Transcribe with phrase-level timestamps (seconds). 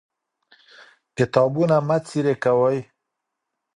[1.17, 2.79] کتابونه مه څيرې کوئ.